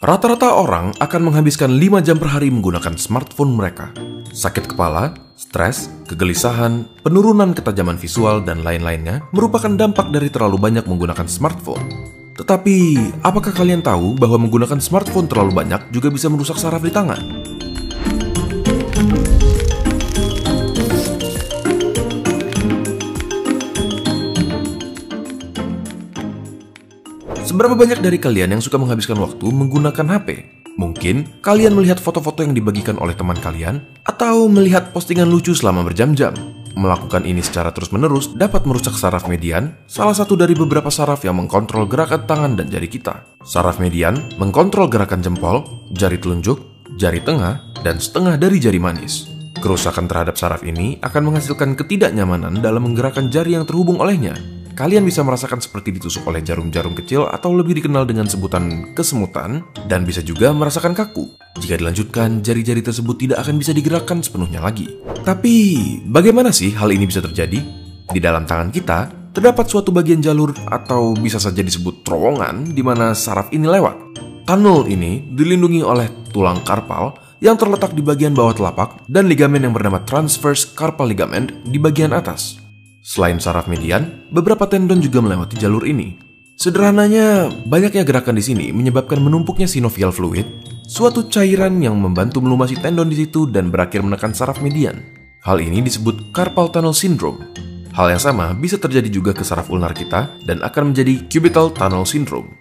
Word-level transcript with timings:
Rata-rata 0.00 0.56
orang 0.56 0.96
akan 0.96 1.28
menghabiskan 1.28 1.76
5 1.76 2.00
jam 2.00 2.16
per 2.16 2.32
hari 2.32 2.48
menggunakan 2.48 2.96
smartphone 2.96 3.52
mereka. 3.52 3.92
Sakit 4.32 4.72
kepala, 4.72 5.12
stres, 5.36 5.92
kegelisahan, 6.08 6.88
penurunan 7.04 7.52
ketajaman 7.52 8.00
visual, 8.00 8.40
dan 8.40 8.64
lain-lainnya 8.64 9.28
merupakan 9.36 9.68
dampak 9.68 10.08
dari 10.08 10.32
terlalu 10.32 10.56
banyak 10.56 10.88
menggunakan 10.88 11.28
smartphone. 11.28 11.84
Tetapi, 12.32 12.96
apakah 13.20 13.52
kalian 13.52 13.84
tahu 13.84 14.16
bahwa 14.16 14.40
menggunakan 14.40 14.80
smartphone 14.80 15.28
terlalu 15.28 15.52
banyak 15.52 15.92
juga 15.92 16.08
bisa 16.08 16.32
merusak 16.32 16.56
saraf 16.56 16.80
di 16.80 16.88
tangan? 16.88 17.49
Seberapa 27.40 27.72
banyak 27.72 28.04
dari 28.04 28.20
kalian 28.20 28.52
yang 28.52 28.62
suka 28.62 28.76
menghabiskan 28.76 29.16
waktu 29.16 29.48
menggunakan 29.48 30.06
HP? 30.06 30.28
Mungkin 30.76 31.42
kalian 31.44 31.72
melihat 31.72 31.96
foto-foto 31.96 32.44
yang 32.44 32.52
dibagikan 32.52 33.00
oleh 33.00 33.16
teman 33.16 33.36
kalian, 33.36 33.80
atau 34.04 34.46
melihat 34.46 34.92
postingan 34.92 35.28
lucu 35.28 35.56
selama 35.56 35.84
berjam-jam. 35.84 36.32
Melakukan 36.78 37.26
ini 37.26 37.42
secara 37.42 37.74
terus-menerus 37.74 38.32
dapat 38.38 38.64
merusak 38.68 38.94
saraf 38.94 39.26
median, 39.26 39.74
salah 39.90 40.14
satu 40.14 40.38
dari 40.38 40.54
beberapa 40.54 40.88
saraf 40.92 41.26
yang 41.26 41.42
mengkontrol 41.42 41.90
gerakan 41.90 42.28
tangan 42.28 42.52
dan 42.54 42.70
jari 42.70 42.86
kita. 42.86 43.26
Saraf 43.42 43.82
median 43.82 44.20
mengkontrol 44.38 44.86
gerakan 44.86 45.20
jempol, 45.24 45.66
jari 45.90 46.20
telunjuk, 46.20 46.60
jari 46.96 47.18
tengah, 47.24 47.60
dan 47.82 47.98
setengah 47.98 48.38
dari 48.38 48.62
jari 48.62 48.78
manis. 48.78 49.26
Kerusakan 49.58 50.06
terhadap 50.08 50.38
saraf 50.38 50.62
ini 50.62 50.96
akan 51.02 51.32
menghasilkan 51.32 51.76
ketidaknyamanan 51.76 52.62
dalam 52.62 52.86
menggerakkan 52.86 53.28
jari 53.28 53.58
yang 53.58 53.68
terhubung 53.68 54.00
olehnya, 54.00 54.38
kalian 54.80 55.04
bisa 55.04 55.20
merasakan 55.20 55.60
seperti 55.60 55.92
ditusuk 55.92 56.24
oleh 56.24 56.40
jarum-jarum 56.40 56.96
kecil 56.96 57.28
atau 57.28 57.52
lebih 57.52 57.76
dikenal 57.76 58.08
dengan 58.08 58.24
sebutan 58.24 58.96
kesemutan, 58.96 59.60
dan 59.84 60.08
bisa 60.08 60.24
juga 60.24 60.56
merasakan 60.56 60.96
kaku. 60.96 61.28
Jika 61.60 61.76
dilanjutkan, 61.76 62.40
jari-jari 62.40 62.80
tersebut 62.80 63.20
tidak 63.20 63.44
akan 63.44 63.60
bisa 63.60 63.76
digerakkan 63.76 64.24
sepenuhnya 64.24 64.64
lagi. 64.64 64.88
Tapi, 65.20 65.52
bagaimana 66.08 66.48
sih 66.48 66.72
hal 66.72 66.88
ini 66.96 67.04
bisa 67.04 67.20
terjadi? 67.20 67.60
Di 68.08 68.20
dalam 68.24 68.48
tangan 68.48 68.72
kita, 68.72 68.98
terdapat 69.36 69.68
suatu 69.68 69.92
bagian 69.92 70.24
jalur 70.24 70.56
atau 70.72 71.12
bisa 71.12 71.36
saja 71.36 71.60
disebut 71.60 72.00
terowongan 72.00 72.72
di 72.72 72.80
mana 72.80 73.12
saraf 73.12 73.52
ini 73.52 73.68
lewat. 73.68 74.16
Tunnel 74.48 74.88
ini 74.88 75.28
dilindungi 75.36 75.84
oleh 75.84 76.08
tulang 76.32 76.64
karpal 76.64 77.14
yang 77.44 77.60
terletak 77.60 77.92
di 77.92 78.00
bagian 78.00 78.32
bawah 78.32 78.56
telapak 78.56 79.04
dan 79.12 79.28
ligamen 79.28 79.60
yang 79.60 79.76
bernama 79.76 80.00
transverse 80.08 80.72
carpal 80.72 81.04
ligament 81.04 81.52
di 81.68 81.76
bagian 81.76 82.16
atas. 82.16 82.59
Selain 83.00 83.40
saraf 83.40 83.64
median, 83.64 84.28
beberapa 84.28 84.68
tendon 84.68 85.00
juga 85.00 85.24
melewati 85.24 85.56
jalur 85.56 85.88
ini. 85.88 86.20
Sederhananya, 86.60 87.48
banyaknya 87.64 88.04
gerakan 88.04 88.36
di 88.36 88.44
sini 88.44 88.66
menyebabkan 88.76 89.16
menumpuknya 89.24 89.64
sinovial 89.64 90.12
fluid, 90.12 90.44
suatu 90.84 91.24
cairan 91.32 91.80
yang 91.80 91.96
membantu 91.96 92.44
melumasi 92.44 92.76
tendon 92.76 93.08
di 93.08 93.24
situ 93.24 93.48
dan 93.48 93.72
berakhir 93.72 94.04
menekan 94.04 94.36
saraf 94.36 94.60
median. 94.60 95.00
Hal 95.40 95.64
ini 95.64 95.80
disebut 95.80 96.36
carpal 96.36 96.68
tunnel 96.68 96.92
syndrome. 96.92 97.40
Hal 97.96 98.12
yang 98.12 98.20
sama 98.20 98.52
bisa 98.52 98.76
terjadi 98.76 99.08
juga 99.08 99.32
ke 99.32 99.40
saraf 99.40 99.72
ulnar 99.72 99.96
kita 99.96 100.36
dan 100.44 100.60
akan 100.60 100.92
menjadi 100.92 101.24
cubital 101.32 101.72
tunnel 101.72 102.04
syndrome. 102.04 102.52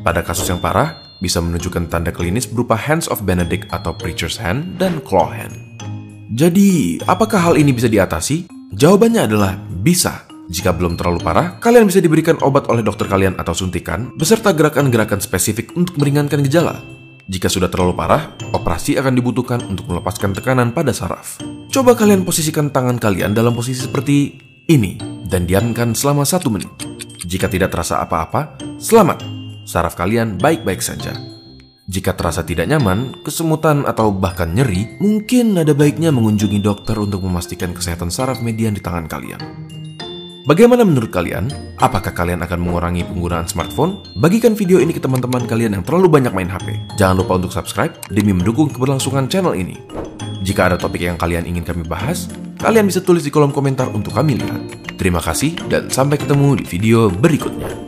Pada 0.00 0.24
kasus 0.24 0.48
yang 0.48 0.64
parah, 0.64 1.04
bisa 1.20 1.44
menunjukkan 1.44 1.92
tanda 1.92 2.08
klinis 2.08 2.48
berupa 2.48 2.80
hands 2.80 3.12
of 3.12 3.20
Benedict 3.28 3.68
atau 3.68 3.92
preacher's 3.92 4.40
hand 4.40 4.80
dan 4.80 5.04
claw 5.04 5.28
hand. 5.28 5.76
Jadi, 6.32 7.00
apakah 7.04 7.52
hal 7.52 7.54
ini 7.60 7.76
bisa 7.76 7.92
diatasi? 7.92 8.48
Jawabannya 8.74 9.22
adalah 9.30 9.52
bisa. 9.84 10.24
Jika 10.48 10.72
belum 10.72 10.96
terlalu 10.96 11.20
parah, 11.20 11.60
kalian 11.60 11.84
bisa 11.84 12.00
diberikan 12.00 12.40
obat 12.40 12.68
oleh 12.72 12.80
dokter 12.80 13.04
kalian 13.04 13.36
atau 13.36 13.52
suntikan, 13.52 14.12
beserta 14.16 14.52
gerakan-gerakan 14.56 15.20
spesifik 15.20 15.76
untuk 15.76 16.00
meringankan 16.00 16.40
gejala. 16.44 16.80
Jika 17.24 17.48
sudah 17.48 17.72
terlalu 17.72 17.96
parah, 17.96 18.36
operasi 18.52 19.00
akan 19.00 19.16
dibutuhkan 19.16 19.60
untuk 19.64 19.88
melepaskan 19.88 20.36
tekanan 20.36 20.76
pada 20.76 20.92
saraf. 20.92 21.40
Coba 21.72 21.96
kalian 21.96 22.24
posisikan 22.28 22.68
tangan 22.68 23.00
kalian 23.00 23.32
dalam 23.32 23.56
posisi 23.56 23.88
seperti 23.88 24.36
ini, 24.68 25.00
dan 25.28 25.48
diamkan 25.48 25.96
selama 25.96 26.28
satu 26.28 26.52
menit. 26.52 26.68
Jika 27.24 27.48
tidak 27.48 27.72
terasa 27.72 28.04
apa-apa, 28.04 28.60
selamat. 28.76 29.24
Saraf 29.64 29.96
kalian 29.96 30.36
baik-baik 30.36 30.84
saja. 30.84 31.16
Jika 31.84 32.16
terasa 32.16 32.40
tidak 32.40 32.64
nyaman, 32.64 33.20
kesemutan, 33.20 33.84
atau 33.84 34.08
bahkan 34.08 34.48
nyeri, 34.48 34.96
mungkin 35.04 35.52
ada 35.60 35.76
baiknya 35.76 36.08
mengunjungi 36.16 36.64
dokter 36.64 36.96
untuk 36.96 37.20
memastikan 37.20 37.76
kesehatan 37.76 38.08
saraf 38.08 38.40
median 38.40 38.72
di 38.72 38.80
tangan 38.80 39.04
kalian. 39.04 39.36
Bagaimana 40.48 40.84
menurut 40.88 41.12
kalian? 41.12 41.52
Apakah 41.76 42.16
kalian 42.16 42.40
akan 42.40 42.56
mengurangi 42.56 43.04
penggunaan 43.04 43.44
smartphone? 43.44 44.00
Bagikan 44.16 44.56
video 44.56 44.80
ini 44.80 44.96
ke 44.96 45.00
teman-teman 45.00 45.44
kalian 45.44 45.76
yang 45.76 45.84
terlalu 45.84 46.08
banyak 46.08 46.32
main 46.32 46.48
HP. 46.48 46.96
Jangan 46.96 47.20
lupa 47.20 47.36
untuk 47.36 47.52
subscribe 47.52 47.92
demi 48.08 48.32
mendukung 48.32 48.72
keberlangsungan 48.72 49.28
channel 49.28 49.52
ini. 49.52 49.76
Jika 50.40 50.72
ada 50.72 50.76
topik 50.80 51.04
yang 51.04 51.20
kalian 51.20 51.44
ingin 51.44 51.68
kami 51.68 51.84
bahas, 51.84 52.32
kalian 52.64 52.88
bisa 52.88 53.04
tulis 53.04 53.24
di 53.24 53.32
kolom 53.32 53.52
komentar 53.52 53.92
untuk 53.92 54.16
kami 54.16 54.40
lihat. 54.40 54.96
Terima 54.96 55.20
kasih 55.20 55.52
dan 55.68 55.92
sampai 55.92 56.16
ketemu 56.16 56.60
di 56.60 56.64
video 56.64 57.12
berikutnya. 57.12 57.83